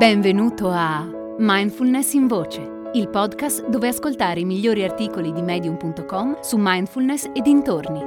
Benvenuto 0.00 0.70
a 0.70 1.06
Mindfulness 1.36 2.14
in 2.14 2.26
Voce, 2.26 2.90
il 2.94 3.10
podcast 3.10 3.68
dove 3.68 3.88
ascoltare 3.88 4.40
i 4.40 4.46
migliori 4.46 4.82
articoli 4.82 5.30
di 5.30 5.42
medium.com 5.42 6.40
su 6.40 6.56
mindfulness 6.58 7.24
e 7.34 7.42
dintorni. 7.42 8.00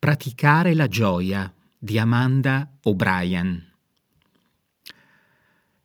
Praticare 0.00 0.74
la 0.74 0.88
gioia 0.88 1.54
di 1.78 1.96
Amanda 2.00 2.68
O'Brien. 2.82 3.72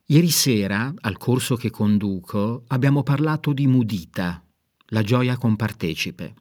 Ieri 0.06 0.32
sera, 0.32 0.92
al 1.02 1.18
corso 1.18 1.56
che 1.56 1.70
conduco, 1.70 2.64
abbiamo 2.70 3.04
parlato 3.04 3.54
di 3.54 3.68
mudita, 3.68 4.44
la 4.88 5.04
gioia 5.04 5.38
compartecipe. 5.38 6.34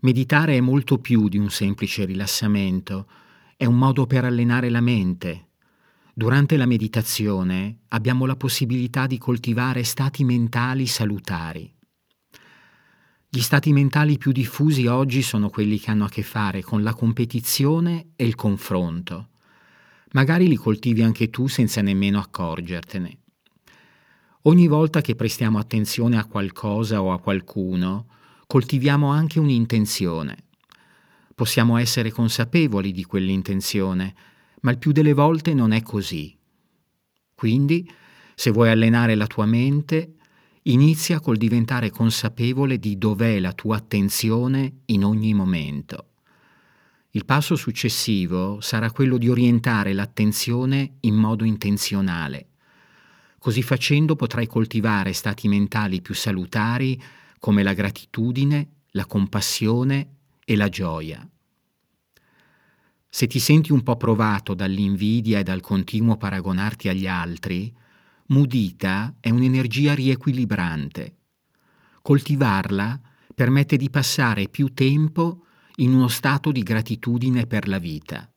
Meditare 0.00 0.56
è 0.56 0.60
molto 0.60 0.98
più 0.98 1.28
di 1.28 1.38
un 1.38 1.50
semplice 1.50 2.04
rilassamento, 2.04 3.08
è 3.56 3.64
un 3.64 3.76
modo 3.76 4.06
per 4.06 4.24
allenare 4.24 4.70
la 4.70 4.80
mente. 4.80 5.48
Durante 6.14 6.56
la 6.56 6.66
meditazione 6.66 7.80
abbiamo 7.88 8.24
la 8.24 8.36
possibilità 8.36 9.08
di 9.08 9.18
coltivare 9.18 9.82
stati 9.82 10.22
mentali 10.22 10.86
salutari. 10.86 11.74
Gli 13.28 13.40
stati 13.40 13.72
mentali 13.72 14.18
più 14.18 14.30
diffusi 14.30 14.86
oggi 14.86 15.20
sono 15.20 15.50
quelli 15.50 15.80
che 15.80 15.90
hanno 15.90 16.04
a 16.04 16.08
che 16.08 16.22
fare 16.22 16.62
con 16.62 16.84
la 16.84 16.94
competizione 16.94 18.10
e 18.14 18.24
il 18.24 18.36
confronto. 18.36 19.30
Magari 20.12 20.46
li 20.46 20.56
coltivi 20.56 21.02
anche 21.02 21.28
tu 21.28 21.48
senza 21.48 21.82
nemmeno 21.82 22.20
accorgertene. 22.20 23.18
Ogni 24.42 24.68
volta 24.68 25.00
che 25.00 25.16
prestiamo 25.16 25.58
attenzione 25.58 26.16
a 26.18 26.24
qualcosa 26.24 27.02
o 27.02 27.12
a 27.12 27.18
qualcuno, 27.18 28.06
coltiviamo 28.48 29.08
anche 29.08 29.38
un'intenzione. 29.38 30.44
Possiamo 31.34 31.76
essere 31.76 32.10
consapevoli 32.10 32.92
di 32.92 33.04
quell'intenzione, 33.04 34.14
ma 34.62 34.70
il 34.70 34.78
più 34.78 34.90
delle 34.90 35.12
volte 35.12 35.52
non 35.52 35.72
è 35.72 35.82
così. 35.82 36.34
Quindi, 37.34 37.86
se 38.34 38.50
vuoi 38.50 38.70
allenare 38.70 39.16
la 39.16 39.26
tua 39.26 39.44
mente, 39.44 40.14
inizia 40.62 41.20
col 41.20 41.36
diventare 41.36 41.90
consapevole 41.90 42.78
di 42.78 42.96
dov'è 42.96 43.38
la 43.38 43.52
tua 43.52 43.76
attenzione 43.76 44.78
in 44.86 45.04
ogni 45.04 45.34
momento. 45.34 46.06
Il 47.10 47.26
passo 47.26 47.54
successivo 47.54 48.62
sarà 48.62 48.90
quello 48.90 49.18
di 49.18 49.28
orientare 49.28 49.92
l'attenzione 49.92 50.94
in 51.00 51.16
modo 51.16 51.44
intenzionale. 51.44 52.46
Così 53.38 53.62
facendo 53.62 54.16
potrai 54.16 54.46
coltivare 54.46 55.12
stati 55.12 55.48
mentali 55.48 56.00
più 56.00 56.14
salutari 56.14 56.98
come 57.38 57.62
la 57.62 57.72
gratitudine, 57.72 58.70
la 58.90 59.06
compassione 59.06 60.16
e 60.44 60.56
la 60.56 60.68
gioia. 60.68 61.28
Se 63.08 63.26
ti 63.26 63.38
senti 63.38 63.72
un 63.72 63.82
po' 63.82 63.96
provato 63.96 64.54
dall'invidia 64.54 65.38
e 65.38 65.42
dal 65.42 65.60
continuo 65.60 66.16
paragonarti 66.16 66.88
agli 66.88 67.06
altri, 67.06 67.74
mudita 68.26 69.16
è 69.20 69.30
un'energia 69.30 69.94
riequilibrante. 69.94 71.16
Coltivarla 72.02 73.00
permette 73.34 73.76
di 73.76 73.88
passare 73.88 74.48
più 74.48 74.74
tempo 74.74 75.44
in 75.76 75.94
uno 75.94 76.08
stato 76.08 76.52
di 76.52 76.62
gratitudine 76.62 77.46
per 77.46 77.68
la 77.68 77.78
vita. 77.78 78.30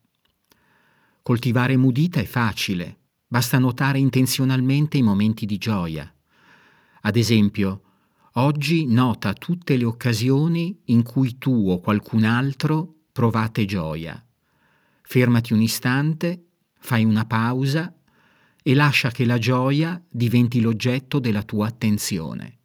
Coltivare 1.21 1.75
mudita 1.77 2.19
è 2.19 2.25
facile, 2.25 2.99
basta 3.27 3.59
notare 3.59 3.99
intenzionalmente 3.99 4.97
i 4.97 5.01
momenti 5.01 5.45
di 5.45 5.57
gioia. 5.57 6.11
Ad 7.01 7.15
esempio, 7.15 7.90
Oggi 8.35 8.85
nota 8.85 9.33
tutte 9.33 9.75
le 9.75 9.83
occasioni 9.83 10.79
in 10.85 11.03
cui 11.03 11.37
tu 11.37 11.69
o 11.69 11.81
qualcun 11.81 12.23
altro 12.23 12.93
provate 13.11 13.65
gioia. 13.65 14.25
Fermati 15.01 15.51
un 15.51 15.61
istante, 15.61 16.45
fai 16.79 17.03
una 17.03 17.25
pausa 17.25 17.93
e 18.63 18.73
lascia 18.73 19.09
che 19.09 19.25
la 19.25 19.37
gioia 19.37 20.01
diventi 20.09 20.61
l'oggetto 20.61 21.19
della 21.19 21.43
tua 21.43 21.67
attenzione. 21.67 22.59